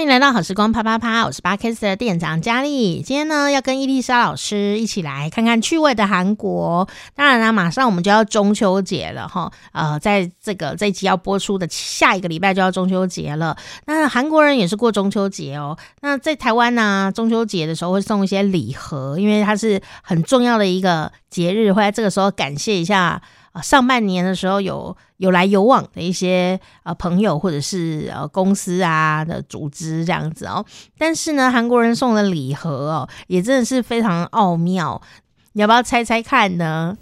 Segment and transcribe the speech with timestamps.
[0.00, 3.02] 欢迎来到好时光啪啪啪，我是巴 K 斯的店长佳丽。
[3.02, 6.88] 今天呢，要跟伊丽莎老师一起来看看趣味的韩国。
[7.14, 9.52] 当然啦，马上我们就要中秋节了哈。
[9.72, 13.54] 呃，在这个这一集要播出的下一个礼拜就要中秋节了。
[13.84, 15.76] 那韩国人也是过中秋节哦。
[16.00, 23.20] 那在台湾呢，中秋节的时候会送一些礼盒，因为它是很重要的一个节日，会在这个时候感谢一下。
[23.52, 30.64] 啊，上半年的时候有有来有往的一些呃朋友或者是呃公司啊的组织这样子哦，
[30.96, 35.00] 但是呢，韩国人送的礼盒哦，也真的是非常奥妙，
[35.52, 36.96] 你要不要猜猜看呢？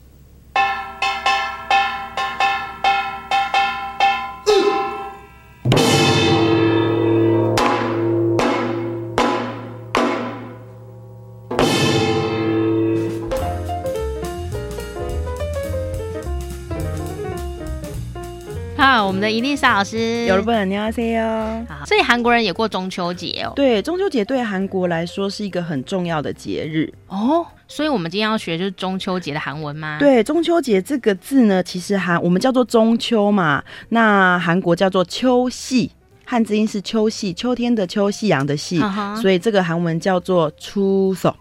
[18.78, 21.66] 好，我们的伊丽莎老师，有了不能尿 C 哦。
[21.68, 23.52] 好，所以韩国人也过中秋节哦。
[23.56, 27.44] 对，中秋节对韩国来说是一个很重要的节日哦。
[27.66, 29.98] 所以我们今天要学就是中秋节的韩文吗？
[29.98, 35.90] 对，中秋节这个字呢，其实韩我们叫做中秋嘛，那韩国叫做秋夕，
[36.24, 38.80] 汉字音是秋夕，秋天的秋，夕阳的夕，
[39.20, 41.34] 所以这个韩文叫做出手。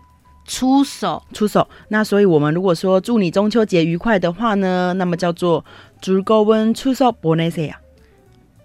[0.47, 1.21] 出手。
[1.33, 1.67] 出手。
[1.89, 5.63] 那所以我们如果说祝你中秋节愉快的话呢那么叫做
[6.01, 7.73] gro 温出手 bonacia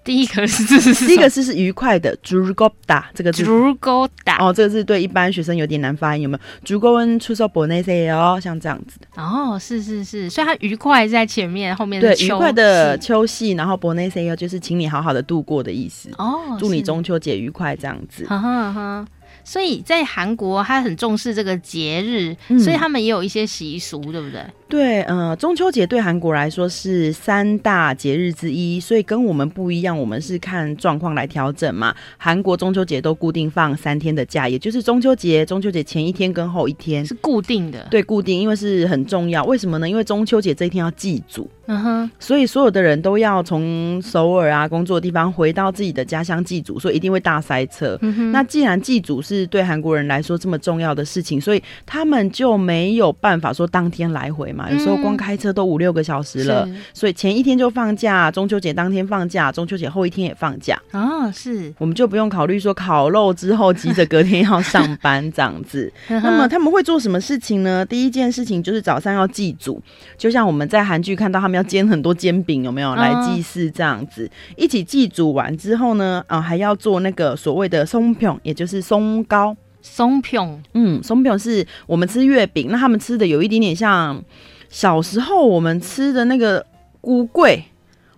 [0.04, 3.44] 第一个是第一个字是愉快的 drop 打这个字。
[3.44, 8.98] 哦这个字对一般学生有点难发音有没有？drop 打哦像这样子。
[8.98, 10.28] 的哦是是是。
[10.28, 16.10] 所以它愉快在前面后面对愉快的秋夕然后 bonacia 就是请你好好的度过的意思。
[16.18, 18.26] 哦祝你中秋节愉快这样子。
[18.26, 19.06] 哈哈哈
[19.44, 24.42] 所以在韩国，他很重视这个节日，嗯，所以他们也有一些习俗，对不对？
[24.68, 31.94] 对，呃，中秋节对韩国来说是三大节日之一，所以跟我们不一样，我们是看状况来调整嘛。
[32.16, 37.86] 韩国中秋节都固定放三天的假，也就是中秋节、中秋节前一天跟后一天是固定的。
[37.90, 39.44] 对，固定，因为是很重要。
[39.44, 39.88] 为什么呢？
[39.88, 47.98] 因为中秋节这一天要祭祖，嗯哼，所以所有的人都要从首尔啊工作的地方回到自己的家乡祭祖，所以一定会大塞车。
[48.00, 54.70] 嗯哼，那既然祭祖是对韩国人来说这么重要的事情，所以他们就没有办法说当天来回嘛。
[54.70, 61.30] 有时候光开车都五六个小时了，所以前一天就放假，中秋节当天放假，中秋节后一天也放假啊。
[61.30, 65.92] 是，我们就不用考虑说烤肉之后急着隔天要上班这样子。
[66.08, 67.84] 那么他们会做什么事情呢？
[67.84, 69.82] 第一件事情就是早上要祭祖，
[70.16, 74.30] 就像我们在韩剧看到他们要煎很多煎饼，有没有来祭祀这样子？
[74.56, 79.56] 一起祭祖完之后呢，啊，还要做那个所谓的松饼，也就是松糕。
[79.84, 84.22] 松饼，嗯，松饼是我们吃月饼，那他们吃的有一点点像。
[84.68, 86.64] 小时候我们吃的那个
[87.02, 87.62] 菇桂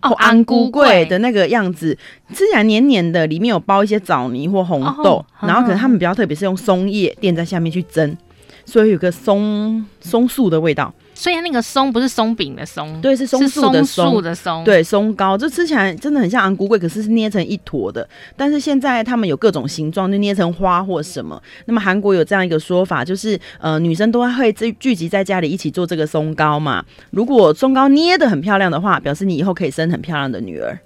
[0.03, 1.99] 哦，安菇桂的那个样子，
[2.33, 8.17] 吃起来黏黏的，里面有包一些枣泥或红豆，哦、然后可能他们比较特别是用松叶垫在下面去蒸，
[8.65, 10.95] 所以有个松松树的味道。
[11.25, 18.07] 所以那个松不是松饼的松，对，是松树的松的松，对，松糕，就吃起来真的很像昂菇粿，可是是捏成一坨的。
[18.37, 21.43] 但是现在他们有各种形状，就捏成花或什么。
[21.65, 26.85] 那么韩国有这样一个说法，就是呃，女生都会聚聚集在家里一起做这个松糕嘛。
[27.09, 30.79] 如果松糕捏得很漂亮的话，表示你以后可以生很漂亮的女儿。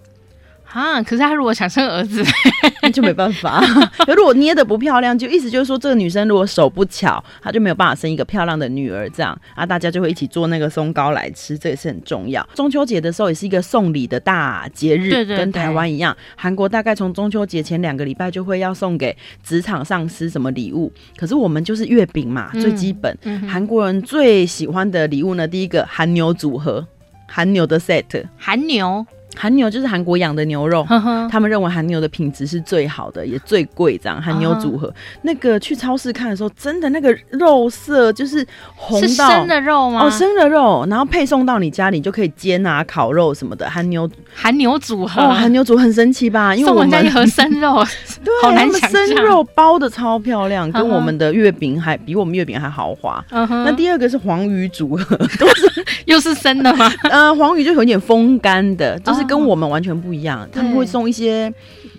[0.73, 1.03] 啊！
[1.03, 2.23] 可是他如果想生儿子，
[2.83, 3.62] 那就没办法。
[4.15, 9.09] 如果捏得不漂亮，就意思就是说，这个女生如果手不巧，她就没有办法生一个漂亮的女儿。
[9.11, 12.47] 这样啊，大家就会一起做那个松糕来吃，这也是很重要。
[12.55, 16.17] 中秋节的时候也是一个送礼的大节日，对对对，跟台湾一样。
[16.37, 23.17] 韩国大概从中秋节前两个礼拜就会要送给职场上司什么礼物，可是我们就是月饼嘛，最基本。
[23.49, 26.87] 韩、嗯、国人最喜欢的礼物呢，第一个韩牛组合，
[27.27, 29.06] 韩牛的 set，韩牛。
[29.37, 33.97] 韩牛就是韩国养的牛肉，呵呵，他们认为韩牛的品质是最好的，也最贵。
[33.99, 38.44] 这样韩牛组合，那个去超市看的时候，真的那个肉色就是
[38.75, 40.05] 红到是生的肉吗？
[40.05, 43.69] 哦，生的肉，然后配送到你家里就可以煎啊、烤肉什么的。
[43.71, 46.55] 韩牛韩牛组合，哦，韩牛组很神奇吧？
[46.55, 47.84] 因为我们家一盒生肉，
[48.25, 53.25] 对，好难想象，生肉包的超漂亮，跟我们的月饼还比我们月饼还豪华。
[53.31, 53.64] Uh -huh.
[53.64, 56.91] 那第二个是黄鱼组合，都 是又是生的吗？
[57.11, 59.18] 呃，黄鱼就有点风干的，就是。
[59.25, 61.53] 跟我们完全不一样，他们会送一些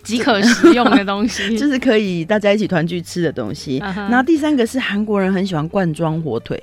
[0.03, 3.79] 即可食用的东西， 就是可以大家一起团聚吃的东西。
[3.79, 4.09] Uh -huh.
[4.09, 6.61] 然后第三个是韩国人很喜欢罐装火腿，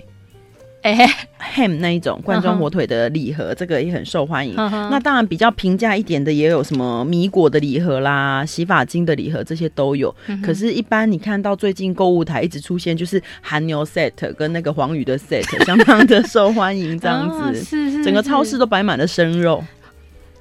[0.82, 3.54] 哎、欸、，ham 那一种罐装火腿的礼盒，uh -huh.
[3.54, 4.54] 这个也很受欢迎。
[4.56, 4.90] Uh -huh.
[4.90, 10.14] 那当然比较平价一点的也有什么米果的礼盒啦、洗发精的礼盒，这些都有。
[10.28, 10.40] Uh -huh.
[10.42, 19.62] 可是，一般你看到最近购物台一直出现就是韩牛 set 跟那个黄鱼的 set，相当的受欢迎，这样子，uh 是是，整个超市都摆满了生肉。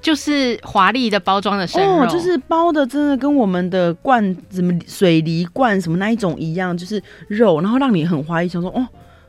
[0.06, 8.88] 就是华丽的包装的生肉，哦，就是包的真的跟我们的罐什么水泥罐什么那一种一样，就是肉，然后让你很怀疑，想说哦。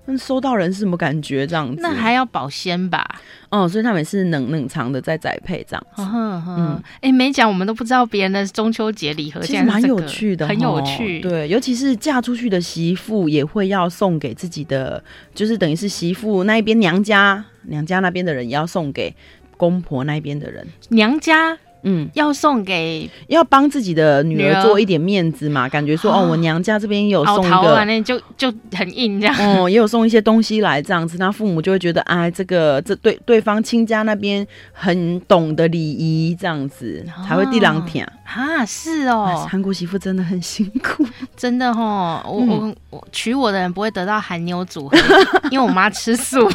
[0.09, 1.45] 那收到人是什么感觉？
[1.45, 3.05] 这样子，那还要保鲜吧？
[3.49, 6.03] 哦，所以他们是冷冷藏的在宅配这样子。
[6.15, 11.19] 嗯，哎、欸，没讲，我们都不知道别人的中秋节礼盒，其实蛮有趣的，很有趣。
[11.19, 15.03] 对，尤其是嫁出去的媳妇也会要送给自己的，
[15.35, 19.13] 就是等于是媳妇那一边娘家，娘家那边的人也要送给
[19.57, 21.59] 公婆那边的人，娘家。
[21.89, 29.37] 嗯，要送给要帮自己的女儿做一点面子嘛，感觉说哦，我娘家这边有送一个，那就就很硬这样。
[29.63, 38.67] 哦，也有送一些东西来这样子，那父母就会觉得哎，这个这对对方亲家那边很懂得礼仪，这样子才会地两天啊。
[38.67, 41.07] 是哦，韩国媳妇真的很辛苦，
[41.37, 42.21] 真的哦。
[42.27, 44.99] 我我我娶我的人不会得到韩妞组合，
[45.53, 46.49] 因为我妈吃素。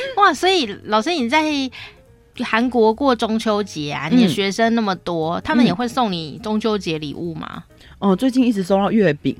[0.16, 1.70] 哇，所以老师你在。
[2.44, 7.64] 韩国过中秋节啊，你的学生那么多，嗯、他们也会送你中秋节礼物吗？
[7.98, 9.36] 哦，最近一直收到月饼，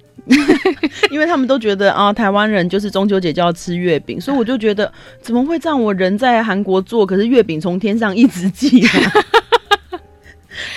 [1.13, 5.81] 因为他们都觉得啊，台湾人就是中秋节就要吃月饼，所以我就觉得怎么会这样？
[5.81, 8.91] 我人在韩国做，可是月饼从天上一直寄来。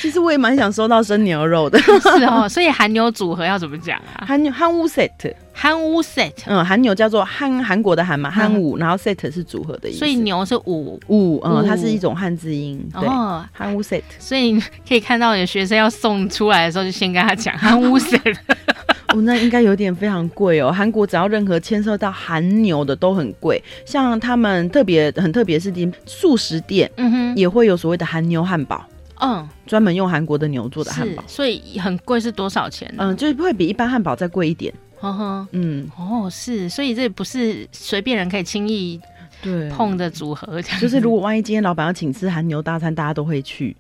[0.01, 1.77] 其实我也蛮想收到生牛肉的，
[2.17, 2.49] 是哦。
[2.49, 4.25] 所以韩牛组合要怎么讲啊？
[4.27, 5.09] 韩牛韩屋 set，
[5.53, 9.99] 韩屋 set，嗯，韩牛叫做韩韩国的韩嘛，韩屋，然后 set 是组合的意思。
[9.99, 12.83] 所以牛是五五，嗯，它是一种汉字音。
[12.99, 13.07] 对，
[13.53, 14.01] 韩屋 set。
[14.17, 18.35] 所以可以看到你的学生要送出来的时候，就先跟他讲韩屋 set。
[19.13, 20.71] 哦，那应该有点非常贵哦。
[20.71, 28.83] 韩国只要任何牵涉到韩牛的都很贵，像他们特别很特别是的素食店，嗯哼，也会有所谓的韩牛汉堡。
[29.21, 32.93] 嗯，专门用韩国的牛做的汉堡，所以很贵，是多少钱？
[32.97, 34.73] 嗯，就是会比一般汉堡再贵一点。
[34.99, 38.99] 呵呵，嗯，哦，是，所以这不是随便人可以轻易
[39.41, 40.61] 对碰的组合。
[40.79, 43.75] 就是如果万一今天老板要请吃韩牛大餐，大家都会去，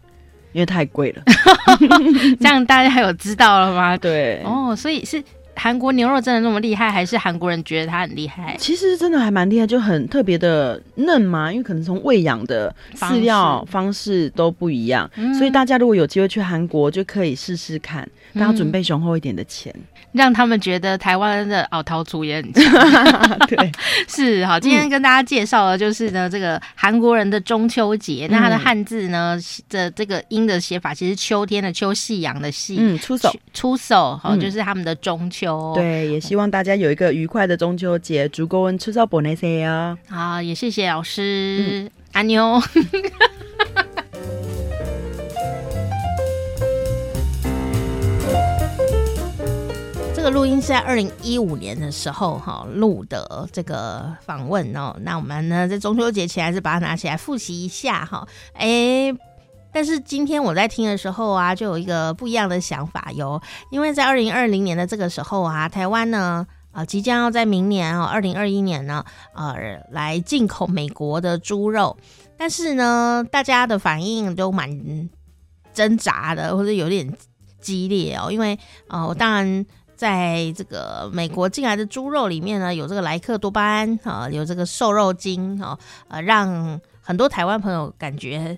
[0.53, 1.23] 因为太贵了。
[2.39, 3.97] 这样大家还有知道了吗？
[3.97, 5.23] 对，哦，所以是。
[5.55, 8.55] 韩国牛肉真的那么厉害，还是韩国人觉得它很厉害？
[8.57, 19.73] 其实真的还蛮厉害，就很特别的嫩嘛，因为可能从喂养的饲料方式都不一样，式所以大家如果有机会去韩国，就可以试试看，大家准备雄厚一点的钱。
[19.75, 19.81] 嗯
[20.11, 22.65] 让他们觉得台湾的奥陶厨也很强，
[23.47, 23.71] 对，
[24.09, 24.59] 是好。
[24.59, 28.27] 今天跟大家介绍的就是呢，这个韩国人的中秋节。
[28.29, 29.39] 嗯、那它的汉字呢
[29.69, 35.50] 的这个音的写法，其实秋天的秋，夕阳的夕，嗯，出手出手，好，就是他们的中秋。
[35.75, 39.97] 对，也希望大家有一个愉快的中秋节，祝各位出手不内塞哦。
[40.07, 42.85] 好，也谢谢老师，阿妞、嗯。
[50.13, 58.27] 这个录音是在二零一五年的时候哈录的这个访问哦，那我们呢在中秋节前还是把它拿起来复习一下哈。
[58.53, 59.11] 哎，
[59.71, 69.03] 但是今天我在听的时候啊，就有一个不一样的想法哟，因为在二零二零年的这个时候啊，台湾呢啊即将要在明年啊二零二一年呢
[69.33, 69.55] 呃
[69.89, 71.97] 来进口美国的猪肉，
[72.37, 75.09] 但是呢大家的反应都蛮
[75.73, 77.11] 挣扎的，或者有点
[77.59, 78.57] 激烈哦，因为
[78.87, 79.65] 呃我当然。
[79.93, 85.77] 在这个美国进来的猪肉里面呢，有这个莱克多巴胺啊，有这个瘦肉精啊，
[86.07, 88.57] 呃，让很多台湾朋友感觉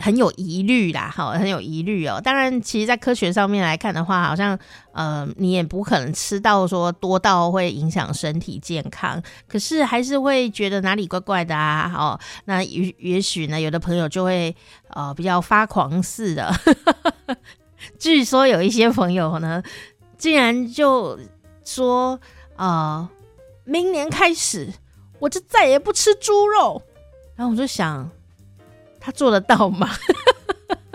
[0.00, 2.20] 很有疑虑啦，哈，很有疑虑哦。
[2.20, 4.58] 当然，其实，在科学上面来看的话，好像
[4.92, 11.92] 呃，你也不可能吃到说多到会影响身体健康，可是还是会觉得哪里怪怪的啊。
[11.94, 14.56] 哦，那也也许呢，有的朋友就会
[14.88, 16.52] 呃比较发狂似的。
[18.00, 19.62] 据说有一些朋友呢。
[20.20, 21.18] 竟然就
[21.64, 22.20] 说、
[22.56, 23.08] 呃，
[23.64, 24.70] 明年开始
[25.18, 26.82] 我就再也不吃猪肉。
[27.34, 28.06] 然后我就想，
[29.00, 29.88] 他做得到吗？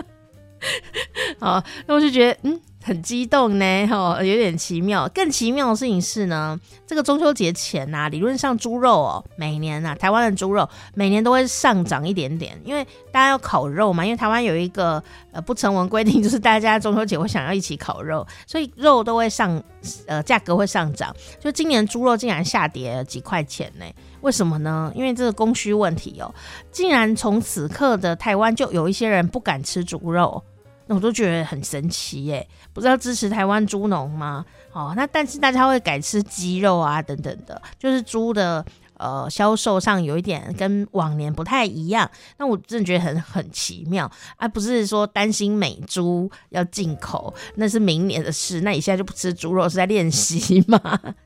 [1.40, 2.60] 啊，那我就觉得嗯。
[2.86, 5.08] 很激动呢，哦，有点奇妙。
[5.12, 14.04] 更奇妙的事情是呢，这个中秋节前呐、啊，理论上猪肉哦，每年呐、啊，台湾的猪肉每年都会上涨一点点，因为大家要烤肉嘛。
[14.04, 15.02] 因为台湾有一个
[15.32, 19.60] 呃不成文规定，就是大家中秋节会想要一起烤肉，所以肉都会上，
[20.06, 21.12] 呃，价格会上涨。
[21.40, 23.84] 就今年猪肉竟然下跌了几块钱呢？
[24.20, 24.92] 为什么呢？
[24.94, 26.32] 因为这个供需问题哦，
[26.70, 30.40] 竟然从此刻的台湾就有一些人不敢吃猪肉。
[30.86, 34.44] 那我都觉得很神奇耶，不是要支持台湾猪农吗？
[34.72, 38.64] 哦，那但是大家会改吃鸡肉啊，等等的，就是猪的
[38.98, 42.08] 呃销售上有一点跟往年不太一样。
[42.38, 48.60] 那我真的觉得很很奇妙，啊、不是说担心美猪要进口，那是明年的事。
[48.60, 50.78] 那你现在就不吃猪肉是在练习吗？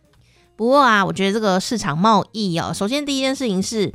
[0.57, 3.93] 不过啊，我觉得这个市场贸易哦，首先第一件事情是。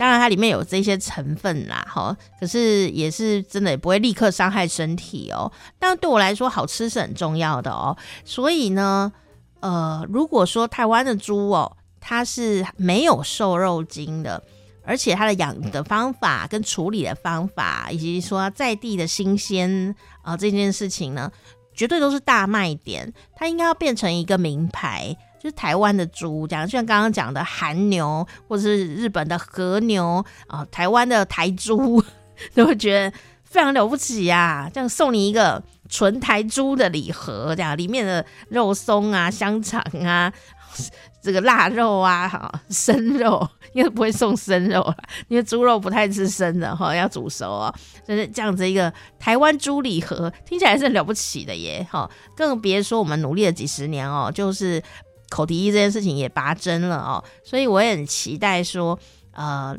[0.00, 5.52] 当然它里面有这些成分啦，哈，可是也是真的也不会立刻伤害身体哦。
[5.78, 7.94] 但对我来说，好吃是很重要的哦。
[8.24, 9.12] 所以呢，
[9.60, 14.42] 呃，如果说台湾的猪哦，它是没有瘦肉精的，
[14.84, 21.30] 而且它的养的方法跟处理的方法，以及说在地的新鲜啊、呃、这件事情呢，
[21.74, 23.12] 绝对都是大卖点。
[23.36, 25.14] 它应该要变成一个名牌。
[25.42, 32.04] 就是台湾的猪，讲像刚刚讲的韩牛，或者是日本的和牛啊，台湾的台猪，
[32.54, 34.70] 都会觉得非常了不起呀、啊。
[34.70, 40.30] 这样送你一个纯台猪的礼盒，这样里面的肉松啊、香肠啊、
[41.22, 44.94] 这个腊肉啊、哈生肉，应该不会送生肉，
[45.28, 47.74] 因为猪肉不太吃生的哈，要煮熟哦。
[48.06, 54.82] 就是这样子一个台湾猪礼盒，听起来是很了不起的耶，哈，更别说我们努力了几十年哦，就是。
[55.30, 58.98] 口蹄疫这件事情也拔针了哦，所以我也很期待说，
[59.32, 59.74] 呃，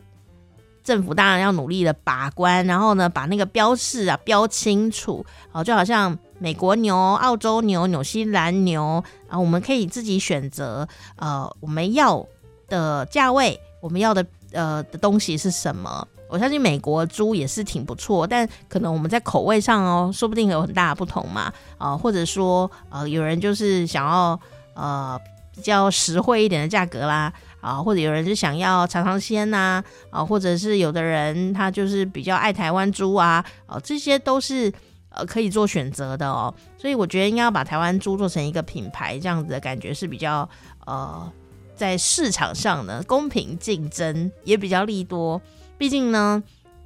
[0.81, 12.25] 政府当然要努力的把关，然后呢，把那个标示啊标清楚，哦，就好像美国牛、澳洲牛、纽西兰牛啊，我们可以自己选择，呃，我们要
[12.67, 16.07] 的价位，我们要的呃的东西是什么？
[16.29, 21.41] 我相信美国猪也是挺不错，但可能我们在口味上哦，说不定有很大的不同嘛，
[21.77, 24.39] 啊、呃，或者说呃，有人就是想要
[24.73, 25.19] 呃。
[25.53, 34.71] 比较实惠一点的价格啦，啊，或者有人是想要尝尝鲜呐，啊，或者是有的人他就是比较爱台湾猪啊，啊，这些都是
[35.09, 36.53] 呃可以做选择的哦。
[36.77, 40.49] 所以我觉得应该要把台湾猪做成一个品牌，这样子的感觉是比较
[40.85, 41.31] 呃
[41.75, 45.41] 在市场上呢公平竞争，也比较利多。
[45.77, 46.41] 毕竟呢，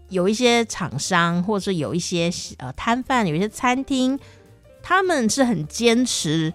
[0.10, 4.20] 有一些厂商或者是有一些呃摊贩，有一些餐厅，
[4.82, 6.54] 他们是很坚持。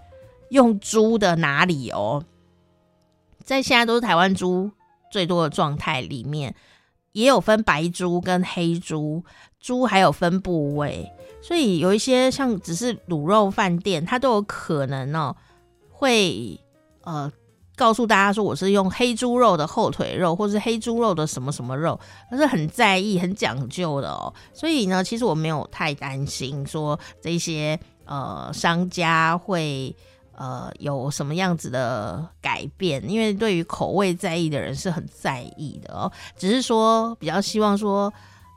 [0.50, 2.24] 用猪的哪里哦，
[3.42, 4.70] 在现在都是台湾猪
[5.10, 6.54] 最多的状态里面，
[7.12, 9.24] 也有分白猪跟黑猪，
[9.60, 11.08] 猪还有分部位，
[11.40, 15.34] 所以有一些像只是卤肉饭店，它都有可能哦，
[15.88, 16.58] 会
[17.02, 17.30] 呃
[17.76, 24.34] 告诉大家说我是用黑猪肉的后腿肉，或是黑猪肉的什么什么肉，它是很在意、很讲究的哦。
[24.52, 29.94] 所以呢，其实我没有太担心说这些呃商家会。
[30.40, 33.06] 呃，有什么样子的改变？
[33.06, 36.10] 因为对于口味在意的人是很在意的哦。
[36.34, 38.10] 只是说比较希望说，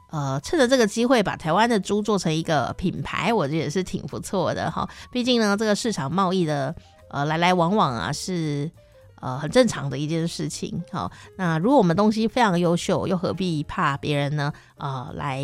[0.09, 4.89] 呃，趁着这个机会把台湾的猪做成一个品牌，我觉得也是挺不错的哈。
[5.11, 6.73] 毕竟呢，这个市场贸易的
[7.09, 8.71] 呃来来往往啊，是
[9.19, 10.81] 呃很正常的一件事情。
[10.89, 14.53] 好，那如果我们东西非常优秀，又何必怕别人呢？
[14.77, 15.43] 呃，来。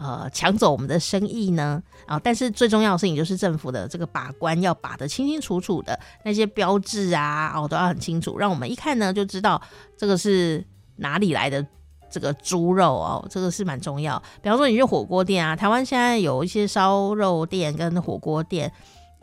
[0.00, 1.82] 呃，抢走我们的生意呢？
[2.06, 9.60] 啊，但是最重要的事情就是政府的这个把关要把得清清楚楚的，那些标志啊，哦，都要很清楚，让我们一看呢就知道
[9.98, 10.66] 这个是
[10.96, 11.64] 哪里来的
[12.10, 14.18] 这个猪肉哦，这个是蛮重要。
[14.40, 18.72] 比方说你去火锅店啊，台湾现在有一些烧肉店跟火锅店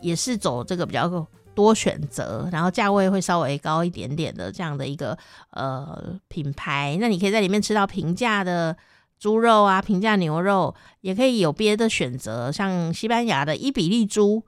[0.01, 5.17] 也是走这个比较多选择，然后价位会稍微高一点点的这样的一个
[5.49, 8.77] 呃品牌，那你可以在里面吃到平价的。
[9.19, 14.45] 猪肉啊，平价牛肉也可以有别的选择，像西班牙的伊比利猪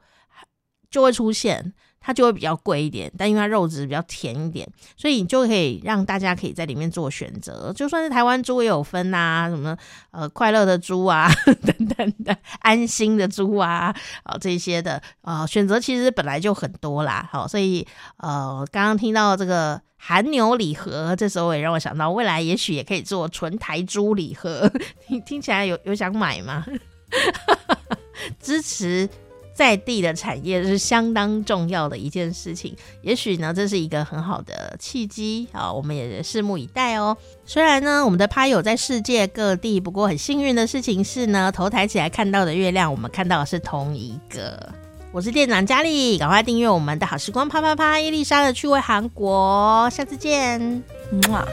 [0.90, 7.72] 就会出现，它就会比较贵一点，但因为它肉质比较甜一点，所以你就可以让大家可以在里面做选择。
[7.74, 9.78] 就算是台湾猪也有分啊，什么
[10.12, 17.28] 呃快乐的猪啊 等等的，安心的猪啊，啊这些的啊、呃、选择其实本来就很多啦。
[17.32, 17.86] 好，所以
[18.18, 19.82] 呃刚刚听到这个。
[20.02, 24.72] 韩牛礼盒，这时候也让我想到，未来也许也可以做纯台猪礼盒，
[25.06, 26.66] 听听起来有有想买吗？
[28.40, 29.10] 支持
[29.60, 37.18] 在地的产业是相当重要的一件事情，也许呢，这是一个很好的契机啊，我们也拭目以待哦。
[37.46, 44.58] 虽然呢，我们的趴友在世界各地，不过很幸运的事情是呢，头抬起来看到的月亮，我们看到的是同一个。
[45.12, 51.46] 我是店长佳丽，赶快订阅我们的好时光啪啪啪，伊丽莎的趣味韩国，下次见，木啊。